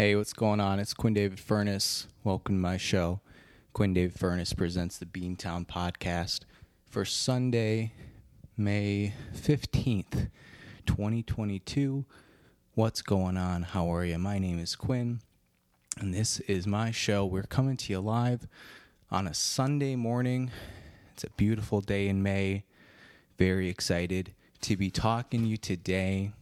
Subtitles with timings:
[0.00, 0.80] Hey, what's going on?
[0.80, 2.06] It's Quinn David Furness.
[2.24, 3.20] Welcome to my show.
[3.74, 6.44] Quinn David Furness presents the Beantown podcast
[6.88, 7.92] for Sunday,
[8.56, 10.30] May 15th,
[10.86, 12.06] 2022.
[12.72, 13.60] What's going on?
[13.60, 14.16] How are you?
[14.16, 15.20] My name is Quinn,
[15.98, 17.26] and this is my show.
[17.26, 18.48] We're coming to you live
[19.10, 20.50] on a Sunday morning.
[21.12, 22.64] It's a beautiful day in May.
[23.36, 26.32] Very excited to be talking to you today.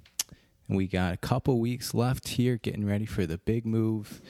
[0.70, 4.20] We got a couple weeks left here, getting ready for the big move,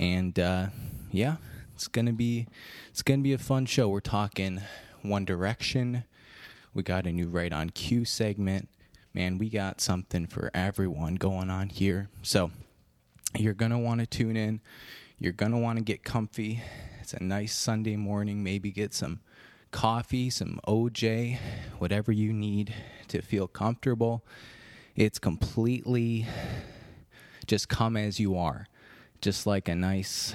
[0.00, 0.66] and uh,
[1.12, 1.36] yeah,
[1.76, 2.48] it's gonna be
[2.90, 3.88] it's gonna be a fun show.
[3.88, 4.62] We're talking
[5.02, 6.02] One Direction.
[6.74, 8.68] We got a new Right on Cue segment.
[9.14, 12.08] Man, we got something for everyone going on here.
[12.20, 12.50] So
[13.38, 14.62] you're gonna want to tune in.
[15.20, 16.64] You're gonna want to get comfy.
[17.00, 18.42] It's a nice Sunday morning.
[18.42, 19.20] Maybe get some
[19.70, 21.38] coffee, some OJ,
[21.78, 22.74] whatever you need
[23.06, 24.24] to feel comfortable
[24.96, 26.26] it's completely
[27.46, 28.66] just come as you are,
[29.20, 30.34] just like a nice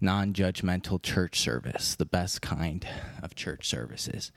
[0.00, 2.86] non judgmental church service, the best kind
[3.22, 4.30] of church services.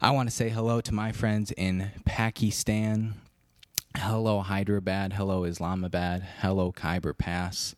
[0.00, 3.14] I want to say hello to my friends in Pakistan.
[3.96, 5.14] Hello, Hyderabad.
[5.14, 6.26] Hello, Islamabad.
[6.40, 7.74] Hello, Khyber Pass.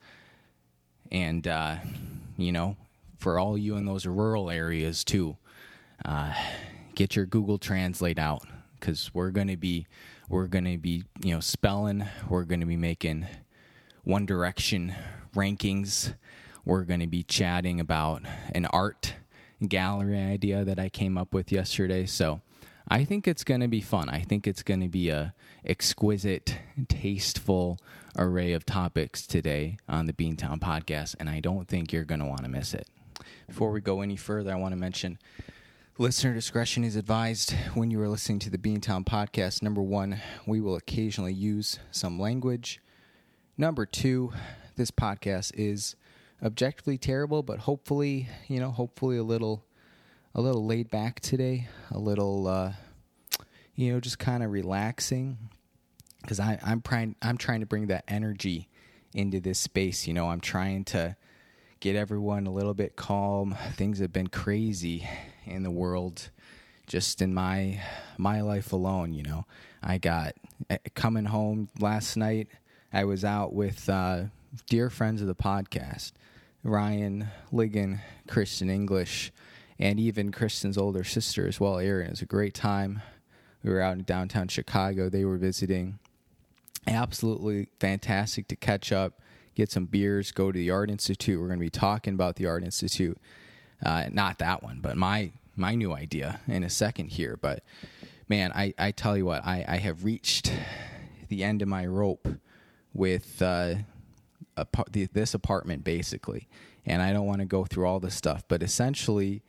[1.12, 1.76] And, uh,
[2.36, 2.76] you know,
[3.19, 5.36] for all you in those rural areas too,
[6.04, 6.34] uh,
[6.94, 8.42] get your Google Translate out
[8.80, 9.86] because we're going to be
[10.28, 12.06] we're going to be, you know, spelling.
[12.28, 13.27] We're going to be making
[14.05, 14.94] One Direction
[15.34, 16.15] rankings.
[16.65, 18.22] We're going to be chatting about
[18.55, 19.15] an art
[19.66, 22.06] gallery idea that I came up with yesterday.
[22.06, 22.41] So
[22.89, 24.09] I think it's going to be fun.
[24.09, 25.34] I think it's going to be a
[25.65, 26.59] exquisite,
[26.89, 27.78] tasteful
[28.16, 32.27] array of topics today on the Beantown podcast, and I don't think you're going to
[32.27, 32.89] want to miss it.
[33.47, 35.19] Before we go any further, I want to mention
[36.00, 39.62] Listener discretion is advised when you are listening to the Beantown podcast.
[39.62, 42.81] Number one, we will occasionally use some language.
[43.56, 44.32] Number two,
[44.76, 45.97] this podcast is
[46.41, 49.64] objectively terrible, but hopefully, you know, hopefully a little,
[50.36, 52.75] a little laid back today, a little, uh,
[53.75, 55.36] you know, just kind of relaxing.
[56.22, 58.69] Because I'm trying, I'm trying to bring that energy
[59.15, 60.06] into this space.
[60.06, 61.16] You know, I'm trying to
[61.80, 63.56] get everyone a little bit calm.
[63.75, 65.09] Things have been crazy
[65.50, 66.31] in the world
[66.86, 67.81] just in my
[68.16, 69.47] my life alone, you know.
[69.82, 70.34] I got
[70.70, 72.48] eh, coming home last night,
[72.92, 74.25] I was out with uh,
[74.69, 76.12] dear friends of the podcast,
[76.64, 79.32] Ryan Ligon, Kristen English,
[79.78, 82.06] and even Kristen's older sister as well, Erin.
[82.06, 83.03] It was a great time.
[83.62, 85.09] We were out in downtown Chicago.
[85.09, 85.98] They were visiting.
[86.86, 89.21] Absolutely fantastic to catch up
[89.59, 91.39] get some beers, go to the Art Institute.
[91.39, 93.18] We're going to be talking about the Art Institute.
[93.84, 97.39] Uh, not that one, but my my new idea in a second here.
[97.41, 97.63] But
[98.28, 100.53] man, I, I tell you what, I, I have reached
[101.28, 102.28] the end of my rope
[102.93, 103.75] with uh,
[104.57, 104.66] a,
[105.13, 106.49] this apartment basically,
[106.87, 108.45] and I don't want to go through all this stuff.
[108.49, 109.43] But essentially,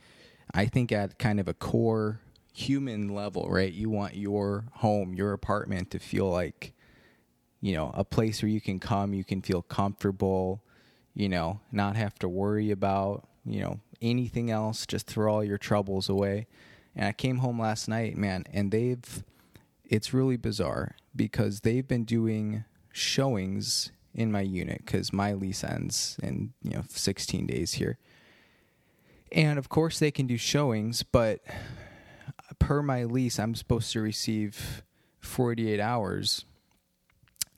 [0.53, 2.19] I think at kind of a core
[2.53, 3.71] human level, right?
[3.71, 6.73] You want your home, your apartment to feel like
[7.61, 10.63] you know, a place where you can come, you can feel comfortable,
[11.13, 15.57] you know, not have to worry about, you know, anything else, just throw all your
[15.57, 16.47] troubles away.
[16.95, 19.23] And I came home last night, man, and they've
[19.85, 26.17] it's really bizarre because they've been doing showings in my unit cuz my lease ends
[26.21, 27.97] in, you know, 16 days here.
[29.31, 31.41] And of course they can do showings, but
[32.59, 34.83] per my lease I'm supposed to receive
[35.19, 36.45] 48 hours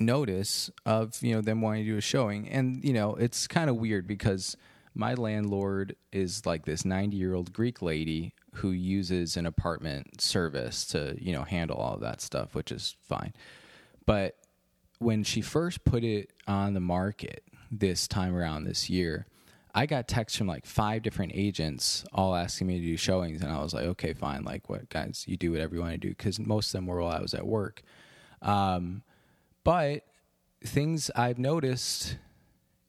[0.01, 3.69] notice of you know them wanting to do a showing, and you know it's kind
[3.69, 4.57] of weird because
[4.93, 10.85] my landlord is like this 90 year old Greek lady who uses an apartment service
[10.87, 13.33] to you know handle all of that stuff, which is fine.
[14.05, 14.35] But
[14.99, 19.25] when she first put it on the market this time around this year,
[19.73, 23.51] I got texts from like five different agents all asking me to do showings, and
[23.51, 24.43] I was like, okay, fine.
[24.43, 27.01] Like, what guys, you do whatever you want to do because most of them were
[27.01, 27.81] while I was at work.
[28.41, 29.03] Um,
[29.63, 30.03] but
[30.63, 32.17] things I've noticed,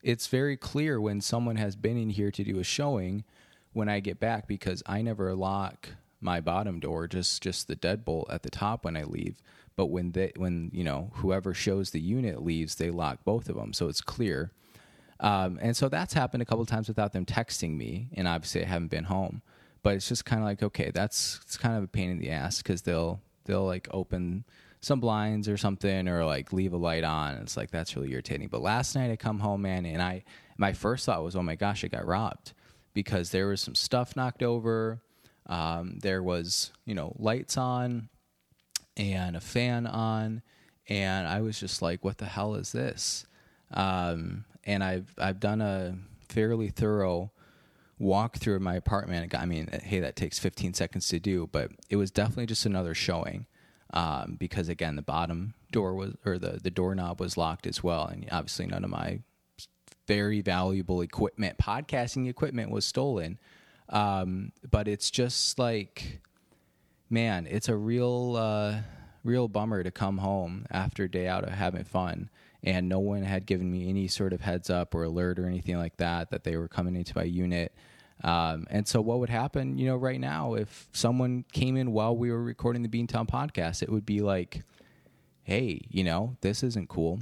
[0.02, 3.25] it's very clear when someone has been in here to do a showing
[3.72, 5.90] when I get back because I never lock
[6.20, 9.40] my bottom door, just just the deadbolt at the top when I leave.
[9.76, 13.56] But when they when you know whoever shows the unit leaves, they lock both of
[13.56, 14.52] them, so it's clear.
[15.20, 18.66] Um, and so that's happened a couple times without them texting me, and obviously I
[18.66, 19.43] haven't been home.
[19.82, 22.31] But it's just kind of like okay, that's it's kind of a pain in the
[22.31, 24.44] ass because they'll they'll like open
[24.82, 27.37] some blinds or something or like leave a light on.
[27.37, 28.49] It's like that's really irritating.
[28.49, 30.25] But last night I come home, man, and I
[30.58, 32.52] my first thought was, oh my gosh, I got robbed
[32.93, 35.00] because there was some stuff knocked over.
[35.46, 38.11] Um, there was you know lights on
[38.96, 40.43] and a fan on,
[40.88, 43.25] and I was just like, what the hell is this?
[43.75, 45.96] um, and I've I've done a
[46.29, 47.32] fairly thorough
[47.99, 49.34] walk through my apartment.
[49.34, 52.94] I mean, hey, that takes 15 seconds to do, but it was definitely just another
[52.94, 53.46] showing
[53.93, 58.06] um, because again, the bottom door was or the the doorknob was locked as well,
[58.06, 59.21] and obviously none of my
[60.06, 63.39] very valuable equipment, podcasting equipment, was stolen.
[63.89, 66.21] Um, but it's just like,
[67.11, 68.81] man, it's a real, uh,
[69.23, 72.31] real bummer to come home after a day out of having fun,
[72.62, 75.77] and no one had given me any sort of heads up or alert or anything
[75.77, 77.75] like that that they were coming into my unit.
[78.24, 82.16] Um, and so, what would happen, you know, right now, if someone came in while
[82.16, 84.62] we were recording the Beantown podcast, it would be like,
[85.42, 87.20] hey, you know, this isn't cool.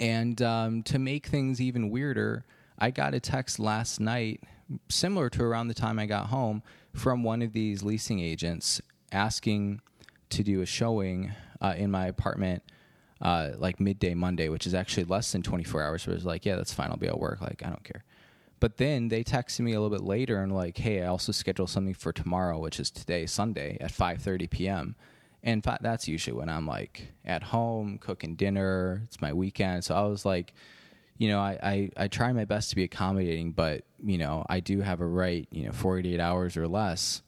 [0.00, 2.44] And um, to make things even weirder,
[2.78, 4.42] I got a text last night,
[4.88, 8.80] similar to around the time I got home, from one of these leasing agents
[9.12, 9.80] asking
[10.30, 12.62] to do a showing uh, in my apartment.
[13.20, 16.02] Uh, like midday Monday, which is actually less than 24 hours.
[16.02, 16.90] So it was like, yeah, that's fine.
[16.90, 17.40] I'll be at work.
[17.40, 18.02] Like, I don't care.
[18.62, 21.68] But then they texted me a little bit later and like, hey, I also scheduled
[21.68, 24.94] something for tomorrow, which is today, Sunday, at 5:30 p.m.
[25.42, 29.02] And that's usually when I'm like at home cooking dinner.
[29.06, 30.54] It's my weekend, so I was like,
[31.18, 34.60] you know, I, I, I try my best to be accommodating, but you know, I
[34.60, 37.20] do have a right, you know, 48 hours or less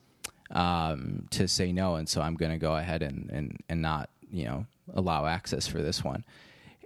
[0.52, 4.08] um, to say no, and so I'm going to go ahead and, and and not,
[4.31, 6.22] you know, allow access for this one.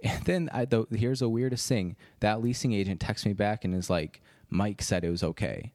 [0.01, 3.75] And then I, the, here's the weirdest thing: that leasing agent texts me back and
[3.75, 5.73] is like, "Mike said it was okay,"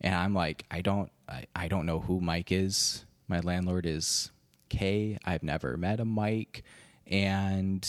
[0.00, 3.04] and I'm like, "I don't, I, I don't know who Mike is.
[3.28, 4.30] My landlord is
[4.72, 5.18] K.
[5.24, 6.64] I've never met a Mike.
[7.06, 7.86] And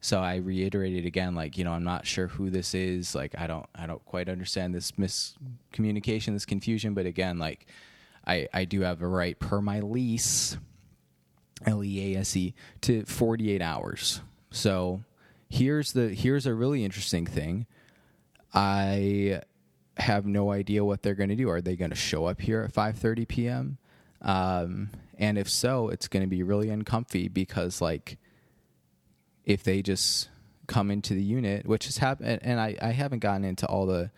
[0.00, 3.14] so I reiterated again, like, you know, I'm not sure who this is.
[3.14, 6.94] Like, I don't, I don't quite understand this miscommunication, this confusion.
[6.94, 7.66] But again, like,
[8.26, 10.56] I, I do have a right per my lease,
[11.66, 14.20] L E A S E, to 48 hours.
[14.50, 15.02] So
[15.48, 17.66] here's the, here's a really interesting thing.
[18.54, 19.42] I
[20.00, 21.48] have no idea what they're going to do.
[21.48, 23.78] Are they going to show up here at 5:30 p.m.?
[24.22, 28.18] Um, and if so, it's going to be really uncomfy because, like,
[29.44, 30.28] if they just
[30.66, 34.10] come into the unit, which has happened, and I, I haven't gotten into all the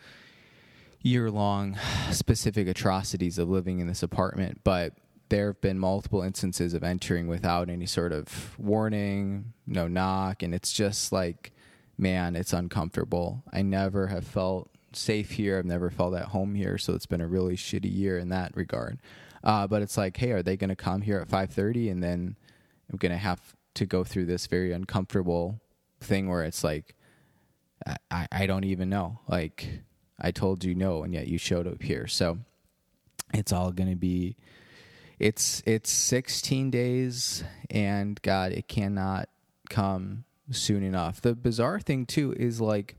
[1.02, 1.78] year long
[2.10, 4.94] specific atrocities of living in this apartment, but
[5.28, 10.54] there have been multiple instances of entering without any sort of warning, no knock, and
[10.54, 11.52] it's just like,
[11.96, 13.42] man, it's uncomfortable.
[13.50, 15.58] I never have felt safe here.
[15.58, 18.56] I've never felt at home here, so it's been a really shitty year in that
[18.56, 19.00] regard.
[19.44, 22.36] Uh, but it's like, hey, are they going to come here at 5:30 and then
[22.90, 25.60] I'm going to have to go through this very uncomfortable
[26.00, 26.94] thing where it's like,
[28.10, 29.20] I, I don't even know.
[29.26, 29.80] Like,
[30.20, 32.06] I told you no, and yet you showed up here.
[32.06, 32.38] So
[33.34, 34.36] it's all going to be.
[35.18, 39.28] It's it's 16 days, and God, it cannot
[39.70, 41.20] come soon enough.
[41.20, 42.96] The bizarre thing too is like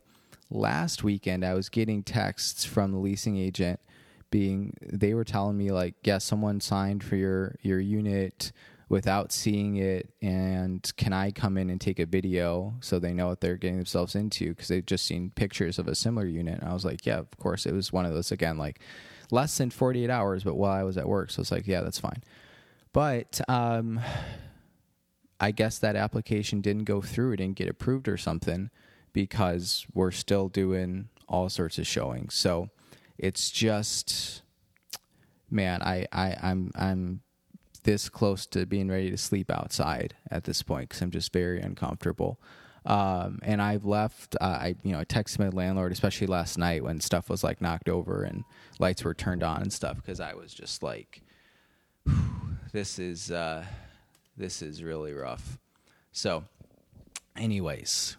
[0.54, 3.80] last weekend I was getting texts from the leasing agent
[4.30, 8.52] being they were telling me like yeah someone signed for your your unit
[8.90, 13.28] without seeing it and can i come in and take a video so they know
[13.28, 14.50] what they're getting themselves into?
[14.50, 17.30] Because they've just seen pictures of a similar unit and i was like yeah of
[17.38, 17.66] course.
[17.66, 18.80] It was one of those again like
[19.30, 22.00] less than 48 hours but while i was at work so it's like yeah that's
[22.00, 22.24] fine.
[22.92, 24.00] But um
[25.40, 28.72] i guess that application didn't go through it didn't get approved or something
[29.14, 32.34] because we're still doing all sorts of showings.
[32.34, 32.70] So
[33.18, 34.42] it's just
[35.50, 37.22] man I, I i'm i'm
[37.84, 41.62] this close to being ready to sleep outside at this point because i'm just very
[41.62, 42.40] uncomfortable.
[42.86, 46.84] Um, and i've left uh, i you know i texted my landlord especially last night
[46.84, 48.44] when stuff was like knocked over and
[48.78, 51.22] lights were turned on and stuff because i was just like
[52.74, 53.64] this is uh,
[54.36, 55.60] this is really rough.
[56.12, 56.44] So
[57.38, 58.18] anyways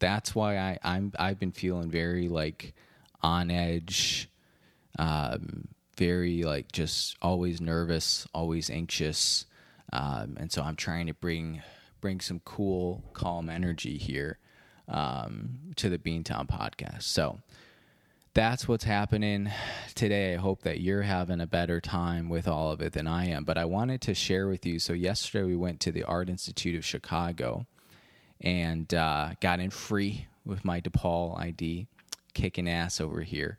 [0.00, 2.74] that's why i i'm i've been feeling very like
[3.22, 4.28] on edge
[4.98, 9.46] um, very like just always nervous, always anxious,
[9.92, 11.62] um, and so I'm trying to bring
[12.00, 14.38] bring some cool, calm energy here
[14.88, 17.02] um, to the Beantown podcast.
[17.02, 17.40] So
[18.32, 19.50] that's what's happening
[19.94, 20.34] today.
[20.34, 23.44] I hope that you're having a better time with all of it than I am.
[23.44, 24.78] But I wanted to share with you.
[24.78, 27.66] So yesterday we went to the Art Institute of Chicago
[28.40, 31.86] and uh, got in free with my DePaul ID,
[32.34, 33.58] kicking ass over here.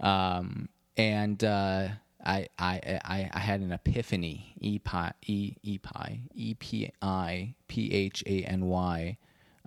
[0.00, 1.88] Um, and uh,
[2.24, 5.56] I, I, I, I had an epiphany, E P
[6.34, 9.16] E P I P H A N Y,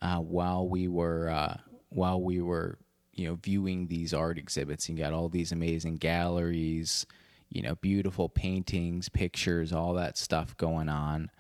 [0.02, 1.58] uh, while we were uh,
[1.90, 2.78] while we were
[3.14, 4.88] you know viewing these art exhibits.
[4.90, 7.06] You got all these amazing galleries,
[7.50, 11.32] you know, beautiful paintings, pictures, all that stuff going on.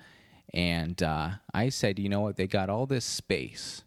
[0.53, 2.37] And uh, I said, you know what?
[2.37, 3.83] They got all this space,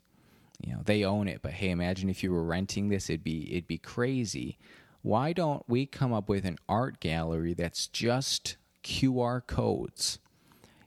[0.60, 3.50] you know they own it but hey imagine if you were renting this it'd be
[3.52, 4.58] it'd be crazy.
[5.02, 10.18] Why don't we come up with an art gallery that's just qr codes?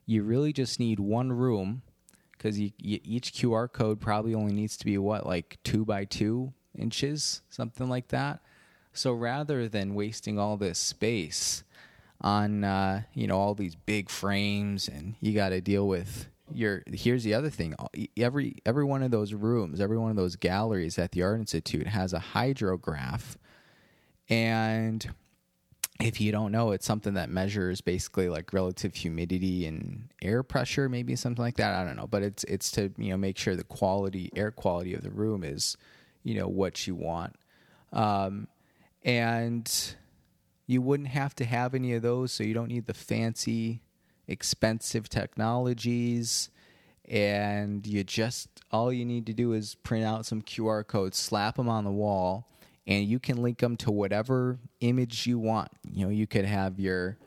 [0.05, 1.81] You really just need one room
[2.33, 7.41] because each qr code probably only needs to be what like two by two inches
[7.49, 8.41] something like that?
[8.93, 11.63] So rather than wasting all this space
[12.21, 16.83] on uh, you know all these big frames and you got to deal with your
[16.87, 17.75] here's the other thing.
[18.17, 21.87] Every every one of those rooms every one of those galleries at the art institute
[21.87, 23.37] has a hydrograph.
[24.29, 25.13] And
[25.99, 30.89] if you don't know it's something that measures basically like relative humidity and air pressure
[30.89, 31.73] maybe something like that.
[31.73, 32.07] I don't know.
[32.07, 35.43] But it's it's to you know make sure the quality air quality of the room
[35.43, 35.75] is
[36.23, 37.35] you know what you want.
[37.93, 38.47] Um,
[39.03, 39.95] and
[40.71, 43.81] you wouldn't have to have any of those so you don't need the fancy
[44.27, 46.49] expensive technologies
[47.11, 51.57] and you just all you need to do is print out some QR codes, slap
[51.57, 52.47] them on the wall,
[52.87, 55.69] and you can link them to whatever image you want.
[55.91, 57.17] You know, you could have your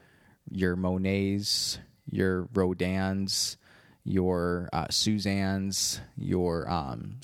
[0.51, 1.79] your Monets,
[2.11, 3.57] your Rodins,
[4.05, 7.17] your uh, Cézannes, your um.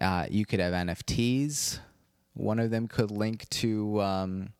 [0.00, 1.80] Uh, you could have NFTs.
[2.34, 4.50] One of them could link to um,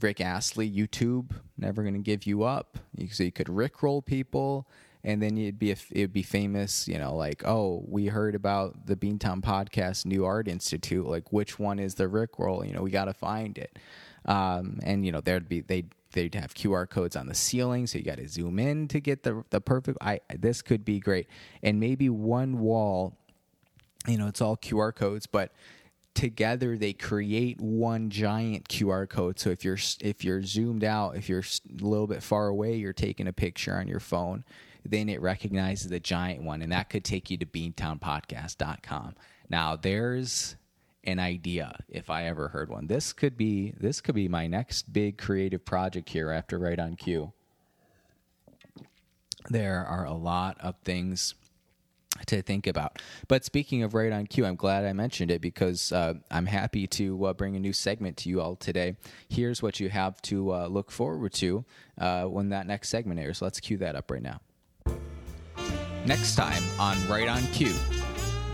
[0.00, 2.78] Rick Astley, YouTube, never going to give you up.
[3.10, 4.68] So you could rickroll people,
[5.04, 6.88] and then you'd be it'd be famous.
[6.88, 11.06] You know, like oh, we heard about the Beantown Podcast New Art Institute.
[11.06, 12.66] Like which one is the rickroll?
[12.66, 13.78] You know, we got to find it.
[14.24, 17.98] Um, and you know, there'd be they they'd have QR codes on the ceiling, so
[17.98, 19.98] you got to zoom in to get the the perfect.
[20.00, 21.26] I this could be great,
[21.62, 23.16] and maybe one wall.
[24.06, 25.52] You know, it's all QR codes, but
[26.14, 29.38] together they create one giant QR code.
[29.38, 32.92] So if you're if you're zoomed out, if you're a little bit far away, you're
[32.92, 34.44] taking a picture on your phone,
[34.84, 39.14] then it recognizes the giant one, and that could take you to beantownpodcast.com.
[39.48, 40.56] Now there's
[41.04, 42.86] an idea if I ever heard one.
[42.86, 46.96] This could be this could be my next big creative project here after Right on
[46.96, 47.32] Cue.
[49.48, 51.34] There are a lot of things
[52.26, 53.00] to think about.
[53.28, 56.86] But speaking of right on cue, I'm glad I mentioned it because uh, I'm happy
[56.88, 58.96] to uh, bring a new segment to you all today.
[59.28, 61.64] Here's what you have to uh, look forward to
[61.98, 63.40] uh, when that next segment airs.
[63.42, 64.40] Let's cue that up right now.
[66.04, 67.74] Next time on Right on Cue,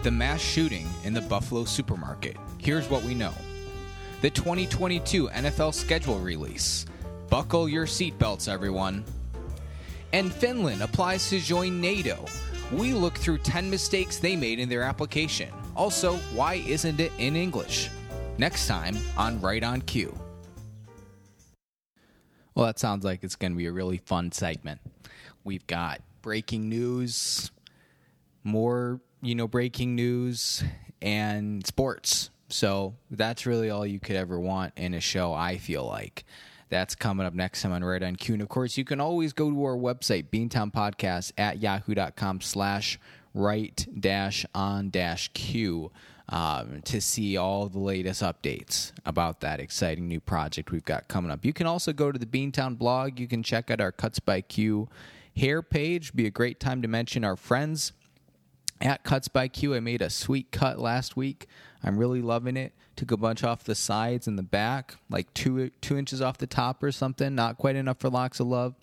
[0.03, 2.37] the mass shooting in the Buffalo supermarket.
[2.59, 3.33] Here's what we know
[4.21, 6.85] the 2022 NFL schedule release.
[7.31, 9.05] Buckle your seatbelts, everyone.
[10.13, 12.25] And Finland applies to join NATO
[12.73, 15.51] we look through 10 mistakes they made in their application.
[15.75, 17.91] Also, why isn't it in English?
[18.37, 20.17] Next time on Right on Cue.
[22.55, 24.81] Well, that sounds like it's going to be a really fun segment.
[25.45, 27.51] We've got breaking news,
[28.43, 30.65] more, you know, breaking news,
[31.01, 32.31] and sports.
[32.49, 36.25] So that's really all you could ever want in a show, I feel like.
[36.69, 38.35] That's coming up next time on Right on Cue.
[38.35, 42.99] And of course, you can always go to our website, Beantown Podcast at yahoo.com slash
[43.35, 45.91] right dash on dash Q.
[46.31, 51.31] Um, to see all the latest updates about that exciting new project we've got coming
[51.31, 51.43] up.
[51.43, 53.19] You can also go to the Beantown blog.
[53.19, 54.91] You can check out our Cuts by Q
[55.35, 56.15] hair page.
[56.15, 57.93] Be a great time to mention our friends
[58.81, 59.75] at Cuts by Q.
[59.75, 61.47] I made a sweet cut last week.
[61.83, 65.71] I'm really loving it took a bunch off the sides and the back, like two
[65.81, 67.35] two inches off the top or something.
[67.35, 68.75] Not quite enough for locks of love,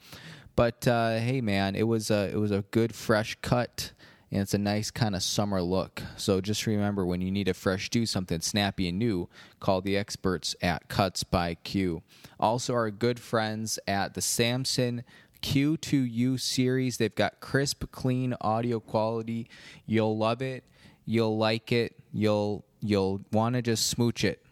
[0.56, 3.92] but uh, hey, man, it was a it was a good fresh cut.
[4.32, 6.02] And it's a nice kind of summer look.
[6.18, 9.96] So just remember when you need a fresh do, something snappy and new, call the
[9.96, 12.02] experts at Cuts by Q.
[12.40, 15.04] Also, our good friends at the Samson
[15.46, 16.98] Q2U series.
[16.98, 19.48] They've got crisp, clean audio quality.
[19.86, 20.64] You'll love it.
[21.06, 21.96] You'll like it.
[22.12, 24.44] You'll you'll want to just smooch it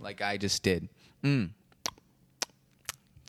[0.00, 0.88] like I just did.
[1.22, 1.50] Mm.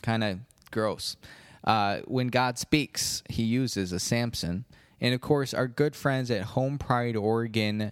[0.02, 0.40] Kind of
[0.72, 1.16] gross.
[1.64, 4.66] Uh, when God speaks, he uses a Samson.
[5.00, 7.92] And of course, our good friends at Home Pride Oregon,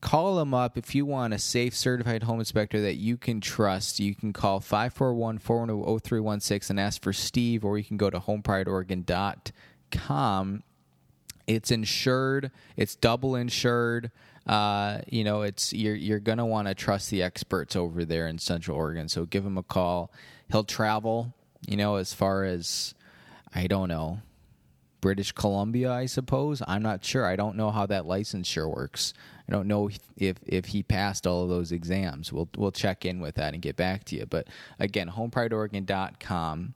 [0.00, 3.98] call them up if you want a safe certified home inspector that you can trust.
[4.00, 8.20] You can call 541 410 0316 and ask for Steve, or you can go to
[8.20, 10.62] homeprideoregon.com.
[11.46, 14.10] It's insured, it's double insured
[14.48, 18.38] uh, you know, it's you're you're gonna want to trust the experts over there in
[18.38, 19.08] Central Oregon.
[19.08, 20.10] So give him a call.
[20.50, 21.34] He'll travel,
[21.66, 22.94] you know, as far as
[23.54, 24.22] I don't know,
[25.00, 26.62] British Columbia, I suppose.
[26.66, 27.24] I'm not sure.
[27.24, 29.14] I don't know how that licensure works.
[29.48, 32.32] I don't know if if he passed all of those exams.
[32.32, 34.26] We'll we'll check in with that and get back to you.
[34.26, 36.74] But again, homeprideoregon.com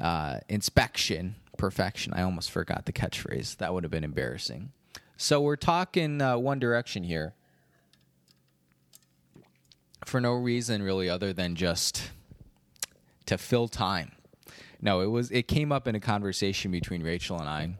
[0.00, 2.14] uh, inspection perfection.
[2.14, 3.58] I almost forgot the catchphrase.
[3.58, 4.72] That would have been embarrassing.
[5.18, 7.34] So we're talking uh, One Direction here
[10.06, 12.10] for no reason really other than just
[13.26, 14.12] to fill time.
[14.80, 17.74] No, it was it came up in a conversation between Rachel and I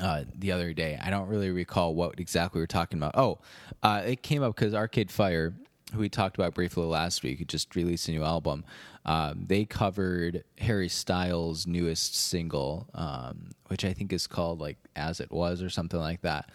[0.00, 0.98] uh, the other day.
[1.00, 3.12] I don't really recall what exactly we were talking about.
[3.16, 3.38] Oh,
[3.82, 5.54] uh, it came up because Arcade Fire,
[5.92, 8.64] who we talked about briefly last week, just released a new album.
[9.04, 15.20] Um, they covered Harry Styles' newest single, um, which I think is called like "As
[15.20, 16.50] It Was" or something like that.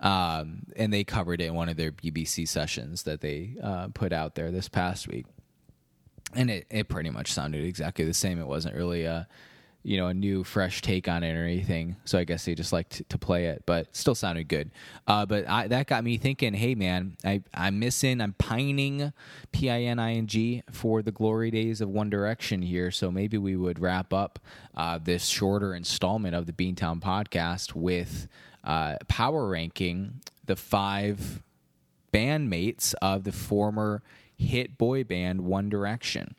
[0.00, 4.12] Um, and they covered it in one of their BBC sessions that they uh, put
[4.12, 5.26] out there this past week.
[6.34, 8.40] And it, it pretty much sounded exactly the same.
[8.40, 9.28] It wasn't really a
[9.84, 11.96] you know a new fresh take on it or anything.
[12.04, 14.70] So i guess they just liked to, play it but still sounded good.
[15.06, 19.12] Uh, but I, that got me thinking hey man I, i'm missing i'm pining
[19.52, 22.90] p-i-n-i-n-g for the glory days of one direction here.
[22.90, 24.38] So maybe we would wrap up
[24.76, 28.28] uh, this shorter installment of the beantown podcast with
[28.64, 31.42] uh, power ranking the five
[32.12, 34.02] bandmates of the former
[34.42, 36.34] hit boy band One Direction.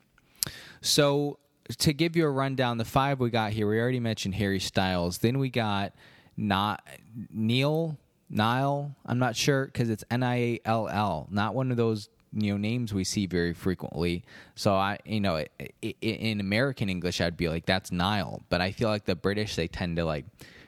[0.81, 1.39] So,
[1.77, 5.19] to give you a rundown, the five we got here, we already mentioned Harry Styles.
[5.19, 5.93] Then we got
[6.35, 6.85] not
[7.31, 7.97] Neil
[8.29, 8.95] Nile.
[9.05, 12.51] I'm not sure because it's N I A L L, not one of those you
[12.51, 14.23] know names we see very frequently.
[14.55, 15.45] So I, you know,
[16.01, 19.67] in American English, I'd be like that's Nile, but I feel like the British they
[19.67, 20.25] tend to like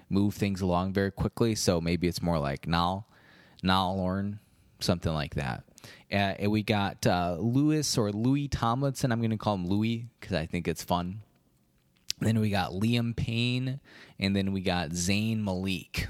[0.10, 1.56] move things along very quickly.
[1.56, 3.08] So maybe it's more like Nal,
[3.64, 4.36] Nal
[4.80, 5.64] something like that.
[6.16, 9.12] Uh, and we got uh, Lewis or Louis Tomlinson.
[9.12, 11.22] I'm going to call him Louis because I think it's fun.
[12.22, 13.82] Then we got Liam Payne,
[14.20, 16.08] and then we got Zayn Malik.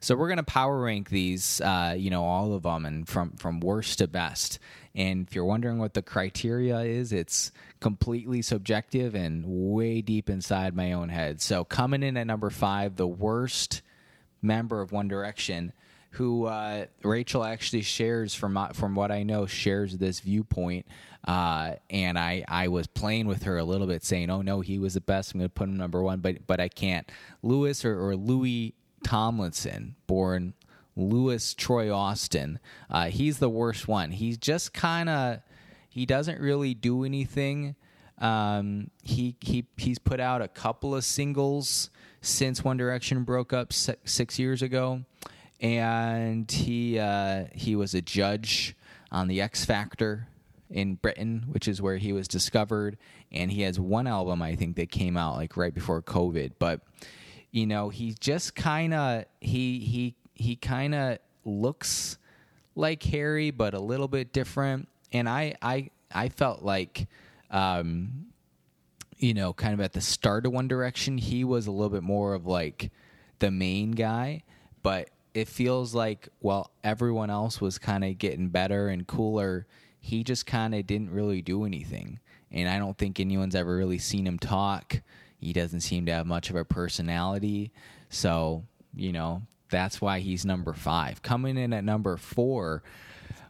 [0.00, 3.58] So we're gonna power rank these, uh, you know, all of them, and from from
[3.60, 4.58] worst to best.
[4.94, 10.76] And if you're wondering what the criteria is, it's completely subjective and way deep inside
[10.76, 11.40] my own head.
[11.40, 13.82] So coming in at number five, the worst
[14.40, 15.72] member of One Direction,
[16.10, 20.86] who uh, Rachel actually shares from from what I know shares this viewpoint.
[21.26, 24.78] Uh, and I, I was playing with her a little bit, saying, "Oh no, he
[24.78, 25.34] was the best.
[25.34, 27.10] I'm going to put him number one," but but I can't.
[27.42, 30.54] Lewis or, or Louis Tomlinson, born
[30.96, 32.58] Lewis Troy Austin.
[32.90, 34.10] Uh, he's the worst one.
[34.10, 35.40] He's just kind of
[35.88, 37.76] he doesn't really do anything.
[38.18, 41.90] Um, he he he's put out a couple of singles
[42.20, 45.04] since One Direction broke up six years ago,
[45.60, 48.76] and he uh, he was a judge
[49.10, 50.28] on the X Factor
[50.70, 52.98] in Britain, which is where he was discovered.
[53.32, 56.80] And he has one album I think that came out like right before COVID, but
[57.50, 62.18] you know, he just kind of he he he kind of looks
[62.74, 64.88] like Harry, but a little bit different.
[65.12, 67.06] And I I I felt like,
[67.50, 68.26] um,
[69.16, 72.02] you know, kind of at the start of One Direction, he was a little bit
[72.02, 72.90] more of like
[73.40, 74.42] the main guy,
[74.82, 79.66] but it feels like while everyone else was kind of getting better and cooler,
[80.00, 82.20] he just kind of didn't really do anything.
[82.50, 85.00] And I don't think anyone's ever really seen him talk.
[85.38, 87.72] He doesn't seem to have much of a personality.
[88.08, 88.64] So,
[88.94, 91.22] you know, that's why he's number five.
[91.22, 92.82] Coming in at number four,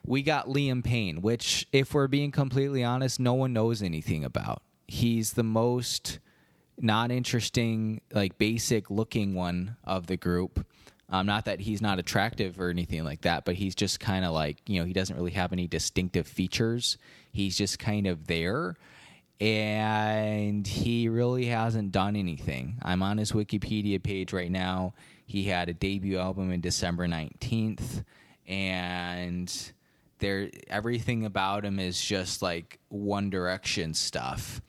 [0.04, 4.62] we got Liam Payne, which, if we're being completely honest, no one knows anything about.
[4.86, 6.18] He's the most
[6.80, 10.66] not interesting, like basic looking one of the group.
[11.10, 14.32] Um, not that he's not attractive or anything like that, but he's just kind of
[14.32, 16.98] like, you know, he doesn't really have any distinctive features.
[17.32, 18.76] He's just kind of there
[19.40, 22.76] and he really hasn't done anything.
[22.82, 24.94] I'm on his Wikipedia page right now.
[25.26, 28.04] He had a debut album in December 19th,
[28.46, 29.72] and
[30.18, 34.60] there everything about him is just like One Direction stuff.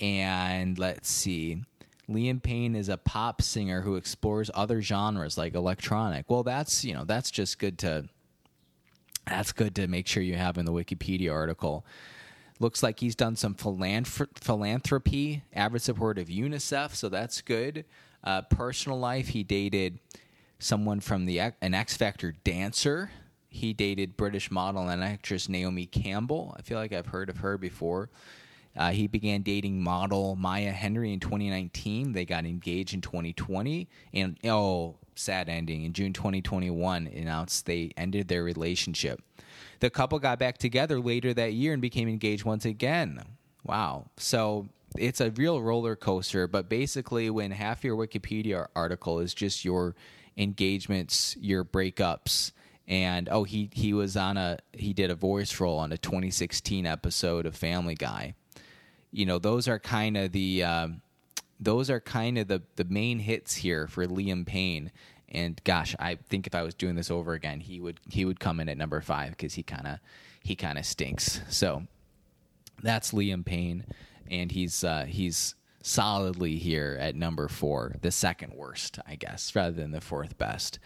[0.00, 1.62] And let's see.
[2.08, 6.28] Liam Payne is a pop singer who explores other genres like electronic.
[6.28, 8.08] Well, that's, you know, that's just good to
[9.26, 11.86] that's good to make sure you have in the Wikipedia article.
[12.60, 17.84] Looks like he's done some philanthropy, avid support of UNICEF, so that's good.
[18.22, 19.98] Uh, personal life, he dated
[20.58, 23.10] someone from the an X Factor dancer.
[23.48, 26.54] He dated British model and actress Naomi Campbell.
[26.58, 28.10] I feel like I've heard of her before.
[28.76, 32.12] Uh, he began dating model Maya Henry in 2019.
[32.12, 37.06] They got engaged in 2020, and oh, sad ending in June 2021.
[37.06, 39.22] Announced they ended their relationship.
[39.80, 43.22] The couple got back together later that year and became engaged once again.
[43.64, 44.10] Wow.
[44.16, 49.64] So it's a real roller coaster, but basically, when half your Wikipedia article is just
[49.64, 49.94] your
[50.36, 52.52] engagements, your breakups,
[52.86, 56.86] and oh, he he was on a he did a voice role on a 2016
[56.86, 58.34] episode of Family Guy.
[59.14, 61.00] You know, those are kind of the um,
[61.60, 64.90] those are kind of the the main hits here for Liam Payne.
[65.28, 68.40] And gosh, I think if I was doing this over again, he would he would
[68.40, 69.98] come in at number five because he kind of
[70.42, 71.40] he kind of stinks.
[71.48, 71.84] So
[72.82, 73.84] that's Liam Payne,
[74.30, 79.76] and he's uh, he's solidly here at number four, the second worst, I guess, rather
[79.76, 80.78] than the fourth best.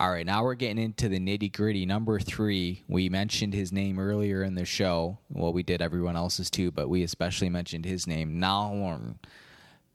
[0.00, 1.84] All right, now we're getting into the nitty gritty.
[1.84, 5.18] Number three, we mentioned his name earlier in the show.
[5.28, 9.16] Well, we did everyone else's too, but we especially mentioned his name, Nalorn.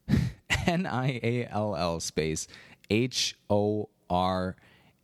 [0.66, 2.46] N I A L L space
[2.88, 4.54] H O R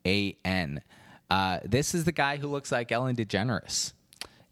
[0.06, 0.80] A N.
[1.28, 3.94] Uh, this is the guy who looks like Ellen DeGeneres.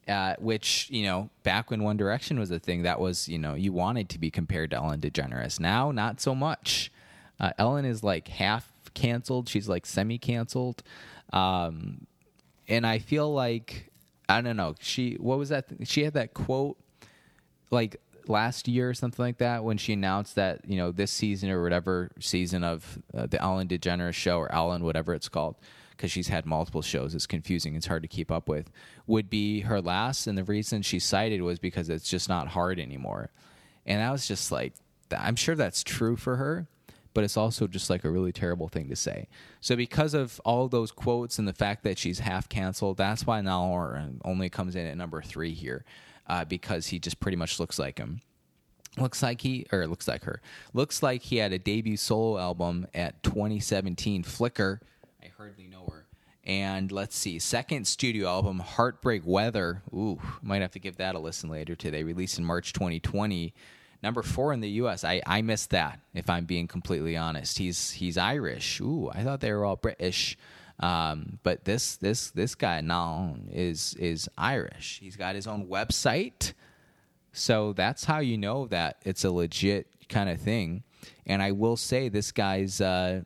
[0.08, 3.54] Uh, which you know, back when One Direction was a thing, that was you know
[3.54, 5.60] you wanted to be compared to Ellen DeGeneres.
[5.60, 6.90] Now, not so much.
[7.38, 9.48] Uh, Ellen is like half canceled.
[9.48, 10.82] She's like semi canceled,
[11.32, 12.06] um,
[12.68, 13.90] and I feel like
[14.28, 14.74] I don't know.
[14.80, 15.68] She what was that?
[15.68, 16.78] Th- she had that quote
[17.70, 21.50] like last year or something like that when she announced that you know this season
[21.50, 25.56] or whatever season of uh, the Ellen DeGeneres show or Ellen whatever it's called
[25.90, 28.70] because she's had multiple shows it's confusing it's hard to keep up with
[29.06, 32.78] would be her last and the reason she cited was because it's just not hard
[32.78, 33.30] anymore
[33.86, 34.74] and I was just like
[35.16, 36.68] I'm sure that's true for her
[37.14, 39.28] but it's also just like a really terrible thing to say.
[39.60, 43.40] So because of all those quotes and the fact that she's half canceled, that's why
[43.40, 45.84] Nalor only comes in at number three here,
[46.26, 48.20] uh, because he just pretty much looks like him.
[48.96, 50.40] Looks like he, or looks like her.
[50.72, 54.80] Looks like he had a debut solo album at 2017 Flicker.
[55.22, 56.06] I hardly know her.
[56.44, 59.82] And let's see, second studio album, Heartbreak Weather.
[59.92, 62.02] Ooh, might have to give that a listen later today.
[62.02, 63.54] Released in March 2020
[64.02, 65.04] number four in the U.S.
[65.04, 66.00] I, I missed that.
[66.14, 68.80] If I'm being completely honest, he's he's Irish.
[68.80, 70.36] Ooh, I thought they were all British.
[70.80, 74.98] Um, but this this this guy now is is Irish.
[75.00, 76.54] He's got his own website,
[77.32, 80.82] so that's how you know that it's a legit kind of thing.
[81.26, 83.22] And I will say this guy's uh,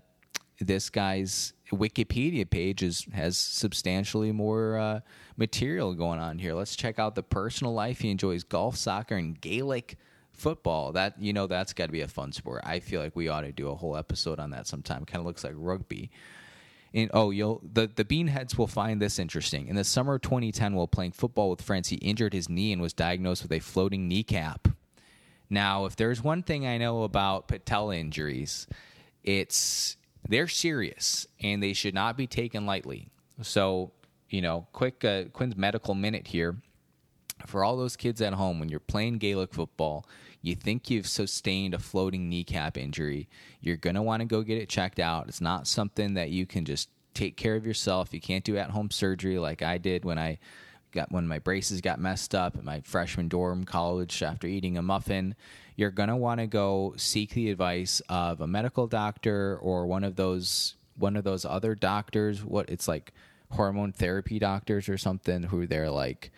[0.60, 5.00] this guy's Wikipedia page is, has substantially more uh,
[5.36, 6.54] material going on here.
[6.54, 8.00] Let's check out the personal life.
[8.00, 9.96] He enjoys golf, soccer, and Gaelic
[10.34, 12.62] football that you know that's got to be a fun sport.
[12.64, 15.04] I feel like we ought to do a whole episode on that sometime.
[15.04, 16.10] Kind of looks like rugby.
[16.92, 19.66] And oh you'll the, the beanheads will find this interesting.
[19.66, 22.80] In the summer of 2010 while playing football with friends he injured his knee and
[22.80, 24.68] was diagnosed with a floating kneecap.
[25.50, 28.66] Now if there's one thing i know about patella injuries
[29.24, 29.96] it's
[30.28, 33.08] they're serious and they should not be taken lightly.
[33.42, 33.90] So
[34.30, 36.56] you know quick uh, quick's medical minute here.
[37.46, 40.06] For all those kids at home when you're playing gaelic football
[40.44, 43.28] you think you've sustained a floating kneecap injury,
[43.62, 45.26] you're going to want to go get it checked out.
[45.26, 48.12] It's not something that you can just take care of yourself.
[48.12, 50.38] You can't do at home surgery like I did when I
[50.92, 54.82] got when my braces got messed up at my freshman dorm college after eating a
[54.82, 55.34] muffin.
[55.76, 60.04] You're going to want to go seek the advice of a medical doctor or one
[60.04, 62.44] of those one of those other doctors.
[62.44, 63.14] What it's like
[63.50, 66.30] hormone therapy doctors or something who they're like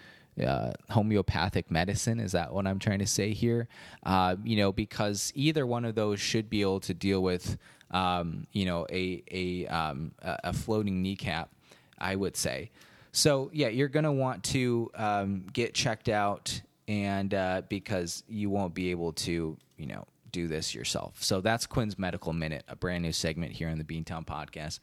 [0.44, 2.20] uh, homeopathic medicine.
[2.20, 3.68] Is that what I'm trying to say here?
[4.04, 7.58] Uh, you know, because either one of those should be able to deal with,
[7.90, 11.50] um, you know, a a um, a floating kneecap.
[11.98, 12.70] I would say.
[13.12, 18.50] So yeah, you're going to want to um, get checked out, and uh, because you
[18.50, 21.22] won't be able to, you know, do this yourself.
[21.22, 24.80] So that's Quinn's Medical Minute, a brand new segment here on the Beantown Podcast.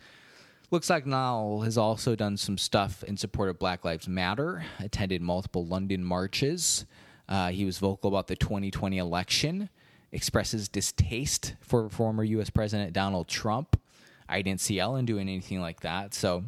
[0.73, 5.21] Looks like Niall has also done some stuff in support of Black Lives Matter, attended
[5.21, 6.87] multiple London marches.
[7.29, 9.69] Uh, he was vocal about the 2020 election,
[10.11, 12.49] expresses distaste for former U.S.
[12.49, 13.79] President Donald Trump.
[14.27, 16.15] I didn't see Ellen doing anything like that.
[16.15, 16.43] So,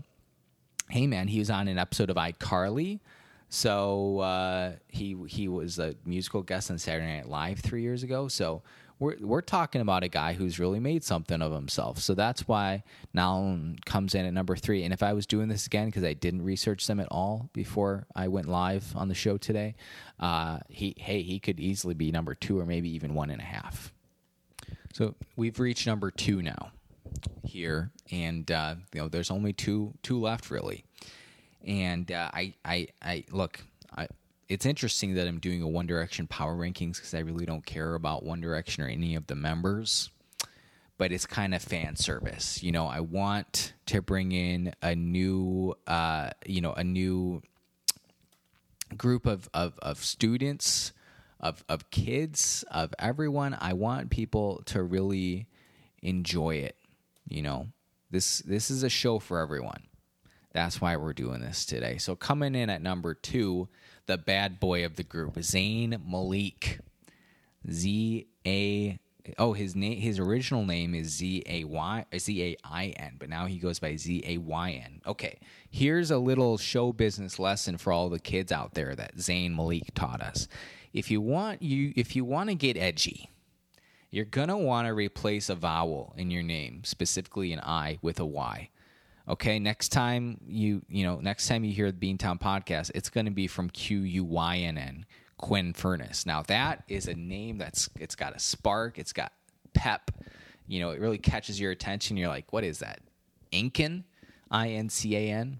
[0.89, 3.01] hey, man, he was on an episode of iCarly.
[3.49, 8.27] So uh, he he was a musical guest on Saturday Night Live three years ago.
[8.27, 8.63] So
[8.99, 11.99] we're we're talking about a guy who's really made something of himself.
[11.99, 14.83] So that's why Nolan comes in at number three.
[14.83, 18.07] And if I was doing this again because I didn't research them at all before
[18.15, 19.75] I went live on the show today,
[20.19, 23.45] uh, he hey he could easily be number two or maybe even one and a
[23.45, 23.93] half.
[24.93, 26.71] So we've reached number two now
[27.43, 30.85] here, and uh, you know there's only two two left really.
[31.67, 33.59] And uh, I I I look
[34.47, 37.95] it's interesting that I'm doing a One Direction power rankings because I really don't care
[37.95, 40.09] about One Direction or any of the members.
[40.97, 42.87] But it's kind of fan service, you know.
[42.87, 47.41] I want to bring in a new, uh, you know, a new
[48.95, 50.93] group of of, of students,
[51.41, 53.57] of of kids, of everyone.
[53.59, 55.47] I want people to really
[56.01, 56.77] enjoy it.
[57.27, 57.67] You know,
[58.09, 59.83] this this is a show for everyone.
[60.53, 61.97] That's why we're doing this today.
[61.97, 63.67] So coming in at number two
[64.05, 66.79] the bad boy of the group, Zayn Malik.
[67.69, 68.99] Z A
[69.39, 73.29] Oh, his name, his original name is Z A Y Z A I N, but
[73.29, 75.01] now he goes by Z A Y N.
[75.07, 75.39] Okay,
[75.69, 79.93] here's a little show business lesson for all the kids out there that Zayn Malik
[79.95, 80.47] taught us.
[80.93, 83.31] If you want you, if you want to get edgy,
[84.11, 88.25] you're gonna want to replace a vowel in your name, specifically an I, with a
[88.25, 88.69] Y.
[89.27, 93.25] Okay, next time you you know next time you hear the Beantown podcast, it's going
[93.25, 95.05] to be from Q U Y N N
[95.37, 99.33] Quinn Furness Now that is a name that's it's got a spark, it's got
[99.73, 100.11] pep.
[100.67, 102.17] You know, it really catches your attention.
[102.17, 102.99] You're like, what is that?
[103.51, 104.03] Incan,
[104.51, 105.59] I N C A N,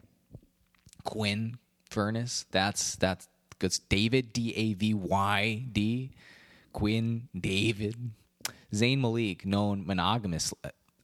[1.04, 1.58] Quinn
[1.90, 3.76] Furness That's that's good.
[3.90, 6.12] David D A V Y D,
[6.72, 8.12] Quinn David,
[8.74, 10.54] Zayn Malik, known monogamous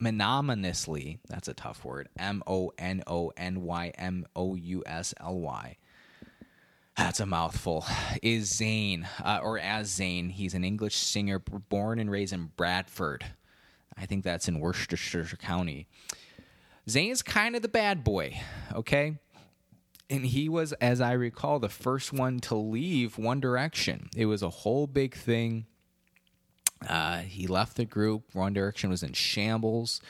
[0.01, 1.19] mononymously.
[1.29, 2.09] That's a tough word.
[2.17, 5.77] M O N O N Y M O U S L Y
[6.97, 7.85] that's a mouthful.
[8.21, 13.25] Is Zayn, uh, or as Zayn, he's an English singer born and raised in Bradford.
[13.97, 15.87] I think that's in Worcestershire County.
[16.87, 18.39] Zayn's kind of the bad boy,
[18.73, 19.17] okay?
[20.09, 24.09] And he was, as I recall, the first one to leave One Direction.
[24.15, 25.67] It was a whole big thing.
[26.87, 28.23] Uh, he left the group.
[28.33, 30.01] One Direction was in shambles.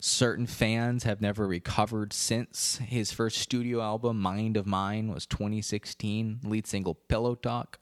[0.00, 2.76] Certain fans have never recovered since.
[2.76, 6.40] His first studio album, Mind of Mine, was 2016.
[6.44, 7.80] Lead single, Pillow Talk.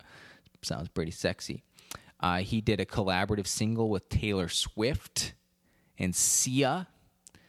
[0.62, 1.64] Sounds pretty sexy.
[2.20, 5.34] Uh, he did a collaborative single with Taylor Swift
[5.98, 6.86] and Sia.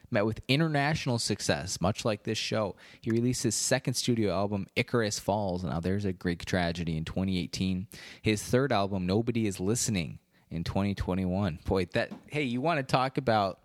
[0.09, 2.75] Met with international success, much like this show.
[3.01, 5.63] He released his second studio album, Icarus Falls.
[5.63, 7.87] Now, there's a Greek tragedy in 2018.
[8.21, 10.19] His third album, Nobody Is Listening,
[10.53, 11.59] in 2021.
[11.65, 13.59] Boy, that, hey, you want to talk about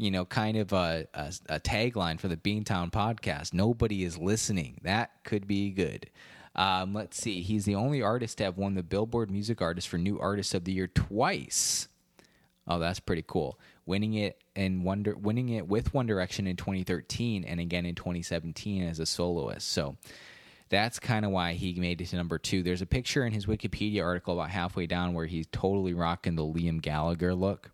[0.00, 3.52] you know, kind of a, a, a tagline for the Beantown podcast.
[3.52, 4.80] Nobody is listening.
[4.82, 6.08] That could be good.
[6.56, 7.42] Um, let's see.
[7.42, 10.64] He's the only artist to have won the Billboard Music Artist for New Artist of
[10.64, 11.88] the Year twice.
[12.66, 13.58] Oh, that's pretty cool.
[13.84, 18.82] Winning it and wonder winning it with One Direction in 2013 and again in 2017
[18.82, 19.68] as a soloist.
[19.68, 19.96] So
[20.70, 22.62] that's kind of why he made it to number two.
[22.62, 26.44] There's a picture in his Wikipedia article about halfway down where he's totally rocking the
[26.44, 27.70] Liam Gallagher look.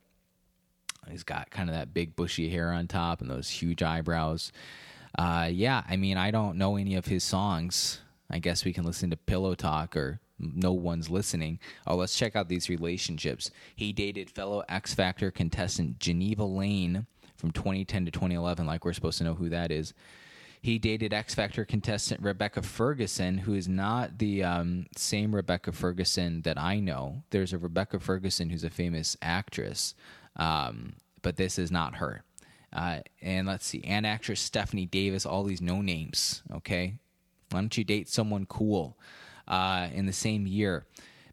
[1.09, 4.51] He's got kind of that big bushy hair on top and those huge eyebrows.
[5.17, 8.01] Uh, yeah, I mean, I don't know any of his songs.
[8.31, 11.61] I guess we can listen to Pillow Talk or No One's Listening.
[11.87, 13.51] Oh, let's check out these relationships.
[13.77, 17.07] He dated fellow X Factor contestant Geneva Lane
[17.37, 19.95] from 2010 to 2011, like we're supposed to know who that is.
[20.63, 26.43] He dated X Factor contestant Rebecca Ferguson, who is not the um, same Rebecca Ferguson
[26.43, 27.23] that I know.
[27.31, 29.95] There's a Rebecca Ferguson who's a famous actress.
[30.37, 32.23] Um, but this is not her.
[32.73, 36.43] Uh, and let's see, and actress Stephanie Davis, all these no names.
[36.53, 36.95] Okay,
[37.51, 38.97] why don't you date someone cool?
[39.49, 40.87] Uh, in the same year,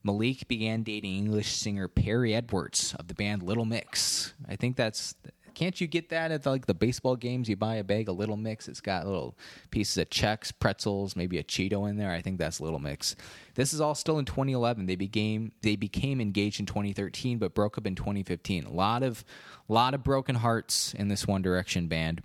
[0.04, 4.34] Malik began dating English singer Perrie Edwards of the band Little Mix.
[4.48, 5.16] I think that's
[5.54, 7.48] can't you get that at the, like the baseball games?
[7.48, 8.68] You buy a bag of Little Mix.
[8.68, 9.38] It's got little
[9.72, 12.12] pieces of Chex, pretzels, maybe a Cheeto in there.
[12.12, 13.16] I think that's Little Mix.
[13.56, 14.86] This is all still in 2011.
[14.86, 18.66] They became they became engaged in 2013, but broke up in 2015.
[18.66, 19.24] A lot of
[19.68, 22.22] lot of broken hearts in this One Direction band.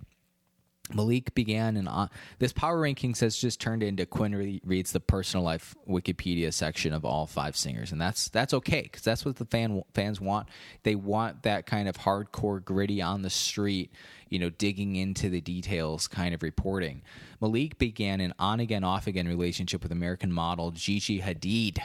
[0.93, 2.07] Malik began and uh,
[2.39, 7.05] this power rankings has just turned into Quinn reads the personal life Wikipedia section of
[7.05, 10.47] all five singers, and that's that's okay because that's what the fan fans want.
[10.83, 13.91] They want that kind of hardcore, gritty on the street,
[14.29, 17.03] you know, digging into the details kind of reporting.
[17.39, 21.77] Malik began an on again, off again relationship with American model Gigi Hadid.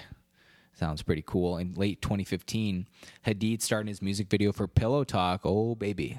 [0.73, 1.59] Sounds pretty cool.
[1.59, 2.89] In late 2015,
[3.27, 5.43] Hadid started his music video for Pillow Talk.
[5.45, 6.19] Oh baby,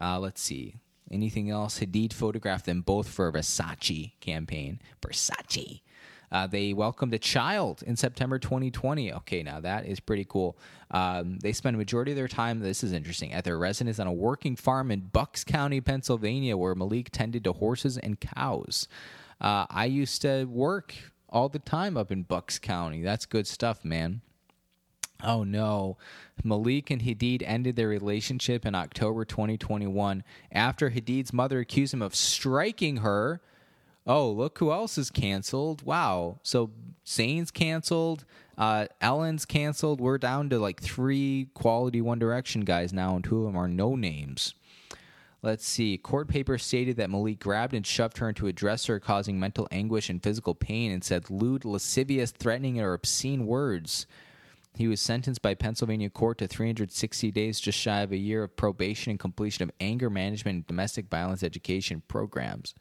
[0.00, 0.74] uh, let's see
[1.14, 1.78] Anything else?
[1.78, 4.80] Hadid photographed them both for a Versace campaign.
[5.00, 5.80] Versace.
[6.32, 9.12] Uh, they welcomed a child in September 2020.
[9.12, 10.58] Okay, now that is pretty cool.
[10.90, 14.08] Um, they spend a majority of their time, this is interesting, at their residence on
[14.08, 18.88] a working farm in Bucks County, Pennsylvania, where Malik tended to horses and cows.
[19.40, 20.94] Uh, I used to work
[21.28, 23.02] all the time up in Bucks County.
[23.02, 24.20] That's good stuff, man.
[25.22, 25.96] Oh no.
[26.42, 32.14] Malik and Hadid ended their relationship in October 2021 after Hadid's mother accused him of
[32.14, 33.40] striking her.
[34.06, 35.82] Oh, look who else is canceled.
[35.82, 36.38] Wow.
[36.42, 36.70] So
[37.06, 38.24] Zayn's canceled.
[38.56, 40.00] Uh, Ellen's canceled.
[40.00, 43.68] We're down to like three quality One Direction guys now, and two of them are
[43.68, 44.54] no names.
[45.42, 45.98] Let's see.
[45.98, 50.08] Court papers stated that Malik grabbed and shoved her into a dresser, causing mental anguish
[50.08, 54.06] and physical pain, and said lewd, lascivious, threatening, or obscene words.
[54.76, 58.56] He was sentenced by Pennsylvania court to 360 days, just shy of a year of
[58.56, 62.74] probation and completion of anger management and domestic violence education programs.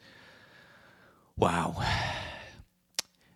[1.37, 1.75] Wow.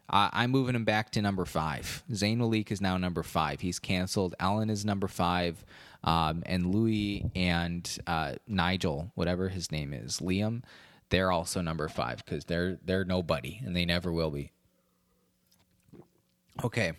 [0.10, 2.04] Uh, I'm moving him back to number five.
[2.12, 3.62] Zayn Malik is now number five.
[3.62, 4.34] He's canceled.
[4.40, 5.66] Alan is number five.
[6.04, 10.64] Um, and Louis and uh, Nigel, whatever his name is, Liam,
[11.10, 14.52] they're also number five because they're they're nobody and they never will be.
[16.64, 16.94] Okay,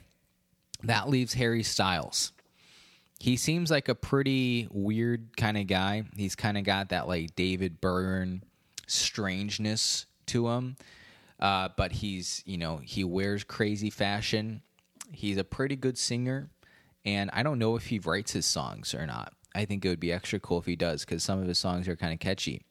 [0.84, 2.32] that leaves Harry Styles.
[3.18, 6.04] He seems like a pretty weird kind of guy.
[6.16, 8.44] He's kind of got that like David Byrne
[8.86, 10.76] strangeness to him.
[11.40, 14.62] Uh, but he's, you know, he wears crazy fashion.
[15.12, 16.48] He's a pretty good singer.
[17.04, 19.32] And I don't know if he writes his songs or not.
[19.54, 21.88] I think it would be extra cool if he does because some of his songs
[21.88, 22.62] are kind of catchy.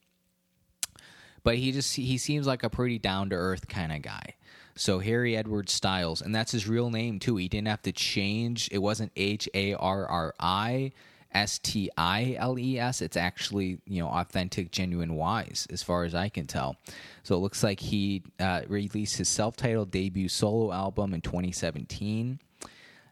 [1.43, 4.35] But he just, he seems like a pretty down to earth kind of guy.
[4.77, 7.35] So Harry Edward Styles, and that's his real name too.
[7.37, 8.69] He didn't have to change.
[8.71, 10.91] It wasn't H A R R I
[11.33, 13.01] S T I L E S.
[13.01, 16.77] It's actually you know authentic, genuine Wise, as far as I can tell.
[17.23, 22.39] So it looks like he uh, released his self-titled debut solo album in 2017.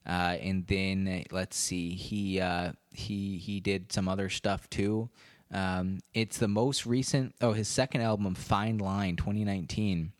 [0.08, 5.10] Uh, and then let's see, he uh, he he did some other stuff too.
[5.52, 7.34] Um, it's the most recent.
[7.42, 10.12] Oh, his second album, Fine Line, 2019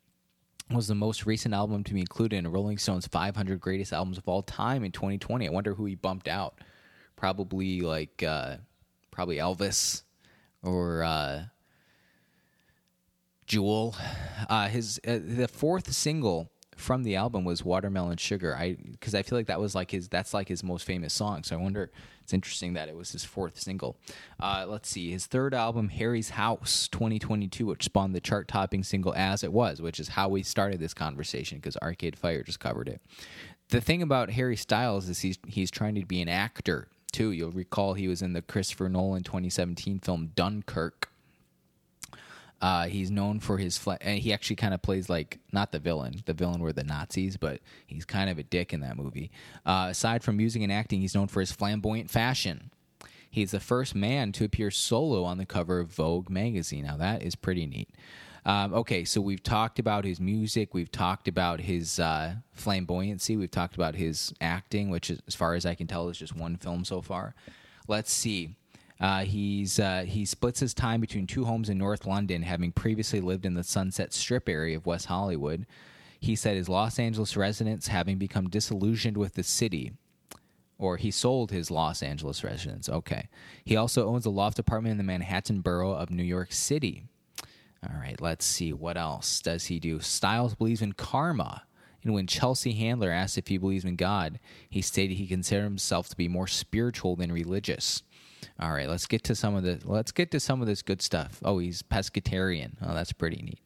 [0.72, 4.28] was the most recent album to be included in Rolling Stone's 500 greatest albums of
[4.28, 5.48] all time in 2020.
[5.48, 6.60] I wonder who he bumped out.
[7.16, 8.58] Probably like uh,
[9.12, 10.04] probably Elvis
[10.64, 11.46] or uh,
[13.46, 13.96] Jewel.
[14.50, 18.56] Uh, his uh, the fourth single from the album was Watermelon Sugar.
[18.56, 21.44] I because I feel like that was like his that's like his most famous song.
[21.44, 21.92] So I wonder
[22.26, 23.98] it's interesting that it was his fourth single.
[24.40, 25.12] Uh, let's see.
[25.12, 29.80] His third album, Harry's House 2022, which spawned the chart topping single As It Was,
[29.80, 33.00] which is how we started this conversation because Arcade Fire just covered it.
[33.70, 37.30] The thing about Harry Styles is he's, he's trying to be an actor too.
[37.32, 41.10] You'll recall he was in the Christopher Nolan 2017 film Dunkirk
[42.66, 45.78] uh, he's known for his fla- and he actually kind of plays like not the
[45.78, 46.24] villain.
[46.26, 49.30] The villain were the Nazis, but he's kind of a dick in that movie.
[49.68, 52.72] Uh, aside from music and acting, he's known for his flamboyant fashion.
[53.30, 56.86] He's the first man to appear solo on the cover of Vogue magazine.
[56.86, 57.90] Now that is pretty neat.
[58.48, 63.52] Um, okay, so we've talked about his music, we've talked about his uh, flamboyancy, we've
[63.52, 66.58] talked about his acting, which, is, as far as I can tell, is just one
[66.58, 67.36] film so far.
[67.88, 68.56] Let's see.
[69.00, 73.20] Uh, he's uh, he splits his time between two homes in North London, having previously
[73.20, 75.66] lived in the Sunset Strip area of West Hollywood.
[76.20, 79.92] He said his Los Angeles residence, having become disillusioned with the city,
[80.78, 82.88] or he sold his Los Angeles residence.
[82.88, 83.28] Okay.
[83.66, 87.04] He also owns a loft apartment in the Manhattan borough of New York City.
[87.84, 88.74] All right, let's see.
[88.74, 90.00] What else does he do?
[90.00, 91.64] Styles believes in karma.
[92.04, 96.08] And when Chelsea Handler asked if he believes in God, he stated he considered himself
[96.10, 98.04] to be more spiritual than religious.
[98.60, 101.02] All right, let's get to some of the let's get to some of this good
[101.02, 101.40] stuff.
[101.44, 102.74] Oh, he's pescatarian.
[102.82, 103.60] Oh, that's pretty neat.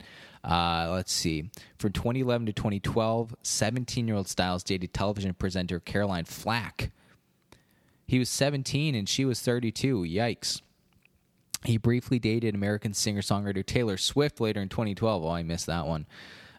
[0.44, 1.50] Uh, let's see.
[1.78, 6.92] From 2011 to 2012, 17 year old Styles dated television presenter Caroline Flack.
[8.08, 10.04] He was 17 and she was 32.
[10.04, 10.62] Yikes.
[11.66, 15.24] He briefly dated American singer songwriter Taylor Swift later in 2012.
[15.24, 16.08] Oh, I missed that one.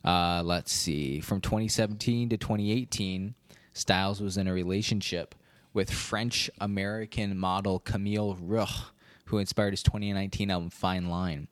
[0.05, 1.21] Uh, let's see.
[1.21, 3.35] From 2017 to 2018,
[3.73, 5.35] Styles was in a relationship
[5.73, 8.67] with French American model Camille Rowe,
[9.27, 11.49] who inspired his 2019 album Fine Line.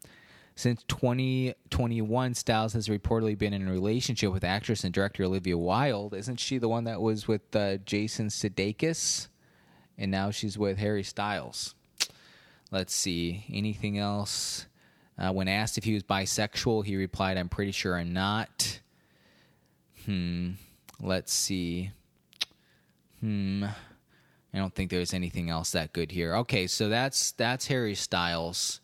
[0.58, 6.14] Since 2021, Styles has reportedly been in a relationship with actress and director Olivia Wilde.
[6.14, 9.28] Isn't she the one that was with uh, Jason Sudeikis?
[9.96, 11.76] And now she's with Harry Styles.
[12.72, 13.44] Let's see.
[13.52, 14.66] Anything else?
[15.16, 18.80] Uh, when asked if he was bisexual, he replied, I'm pretty sure I'm not.
[20.06, 20.52] Hmm.
[21.00, 21.92] Let's see.
[23.20, 23.66] Hmm.
[24.58, 26.34] I don't think there's anything else that good here.
[26.34, 28.80] Okay, so that's that's Harry Styles,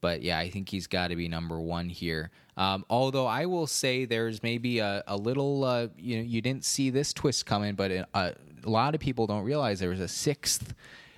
[0.00, 2.30] but yeah, I think he's got to be number one here.
[2.56, 6.64] Um, although I will say there's maybe a, a little uh, you know you didn't
[6.64, 8.30] see this twist coming, but uh,
[8.62, 10.74] a lot of people don't realize there was a sixth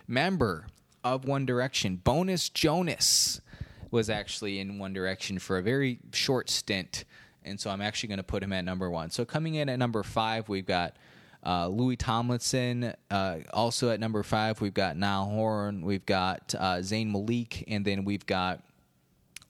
[0.08, 0.68] member
[1.04, 1.96] of One Direction.
[1.96, 3.42] Bonus Jonas
[3.90, 7.04] was actually in One Direction for a very short stint,
[7.44, 9.10] and so I'm actually going to put him at number one.
[9.10, 10.96] So coming in at number five, we've got.
[11.44, 16.76] Uh, Louis Tomlinson, uh, also at number five, we've got Niall Horan, we've got uh,
[16.76, 18.62] Zayn Malik, and then we've got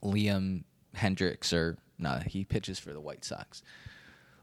[0.01, 0.63] Liam
[0.95, 3.61] Hendriks, or no, he pitches for the White Sox.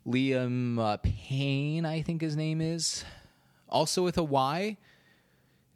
[0.06, 3.04] Liam uh, Payne, I think his name is,
[3.68, 4.76] also with a Y,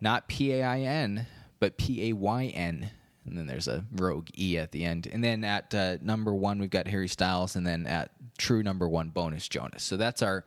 [0.01, 1.27] not P A I N,
[1.59, 2.91] but P A Y N.
[3.27, 5.09] And then there's a rogue E at the end.
[5.11, 8.89] And then at uh, number one, we've got Harry Styles, and then at true number
[8.89, 9.83] one, Bonus Jonas.
[9.83, 10.45] So that's our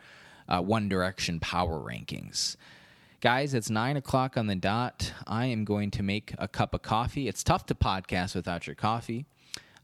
[0.48, 2.56] uh, One Direction power rankings.
[3.20, 5.12] Guys, it's nine o'clock on the dot.
[5.26, 7.28] I am going to make a cup of coffee.
[7.28, 9.26] It's tough to podcast without your coffee,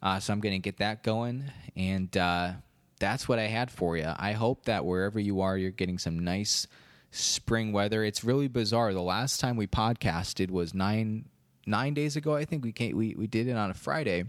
[0.02, 1.46] uh, so I'm going to get that going.
[1.76, 2.52] And uh,
[3.00, 4.12] that's what I had for you.
[4.16, 6.68] I hope that wherever you are, you're getting some nice
[7.10, 8.04] spring weather.
[8.04, 8.94] It's really bizarre.
[8.94, 11.26] The last time we podcasted was nine
[11.66, 12.36] nine days ago.
[12.36, 14.26] I think we came, we we did it on a Friday,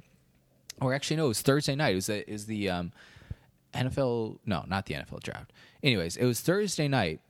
[0.81, 1.93] or actually no, it was Thursday night.
[1.93, 2.93] It was the, is the um,
[3.75, 4.39] NFL?
[4.47, 5.53] No, not the NFL draft.
[5.83, 7.21] Anyways, it was Thursday night,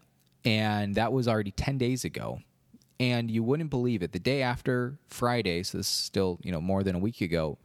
[0.45, 2.40] and that was already ten days ago.
[3.01, 4.12] And you wouldn't believe it.
[4.12, 7.59] The day after Friday, so this is still you know more than a week ago.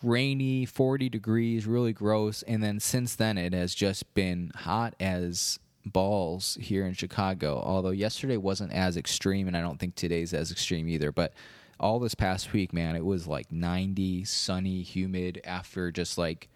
[0.00, 2.42] Rainy, 40 degrees, really gross.
[2.44, 7.60] And then since then, it has just been hot as balls here in Chicago.
[7.64, 11.10] Although yesterday wasn't as extreme, and I don't think today's as extreme either.
[11.10, 11.32] But
[11.80, 16.48] all this past week, man, it was like 90, sunny, humid after just like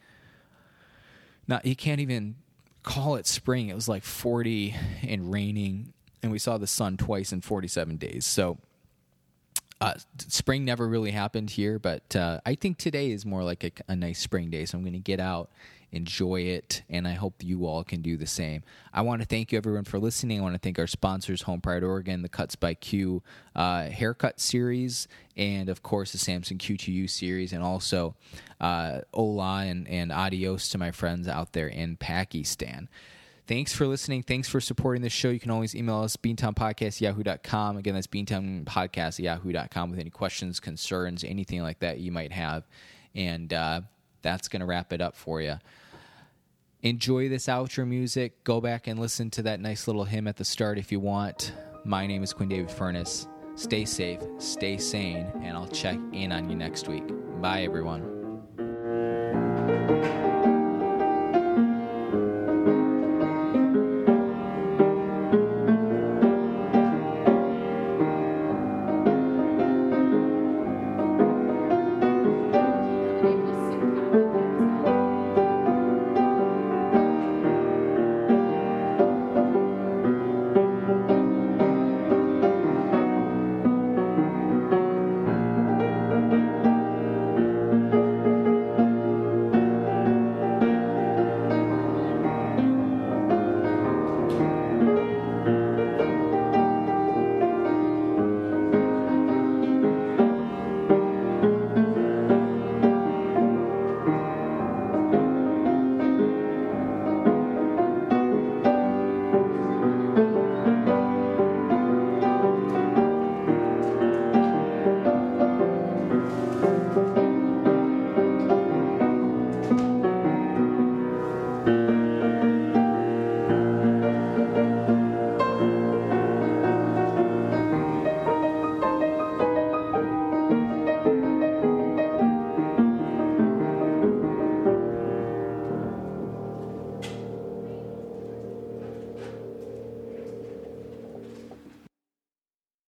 [1.46, 2.36] not you can't even
[2.82, 3.68] call it spring.
[3.68, 4.74] It was like 40
[5.06, 8.24] and raining, and we saw the sun twice in 47 days.
[8.24, 8.58] So
[9.80, 13.72] uh, spring never really happened here, but uh, I think today is more like a,
[13.88, 14.64] a nice spring day.
[14.64, 15.50] So I'm going to get out,
[15.92, 18.62] enjoy it, and I hope you all can do the same.
[18.92, 20.40] I want to thank you everyone for listening.
[20.40, 23.22] I want to thank our sponsors, Home Pride Oregon, the Cuts by Q
[23.54, 28.16] uh, haircut series, and of course the Samson Q2U series, and also
[28.60, 32.88] uh, Ola and, and adios to my friends out there in Pakistan.
[33.46, 34.22] Thanks for listening.
[34.22, 35.28] Thanks for supporting the show.
[35.28, 37.76] You can always email us, beantownpodcast.yahoo.com.
[37.76, 42.64] Again, that's beantownpodcast.yahoo.com with any questions, concerns, anything like that you might have.
[43.14, 43.80] And uh,
[44.22, 45.56] that's going to wrap it up for you.
[46.84, 48.42] Enjoy this outro music.
[48.42, 51.52] Go back and listen to that nice little hymn at the start if you want.
[51.84, 53.28] My name is Quinn David Furness.
[53.54, 57.04] Stay safe, stay sane, and I'll check in on you next week.
[57.40, 58.02] Bye, everyone.